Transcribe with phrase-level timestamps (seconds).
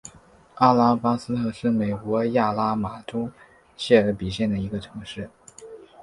[0.55, 3.29] 阿拉巴斯特是美国亚拉巴马州
[3.77, 5.29] 谢尔比县的一个城市。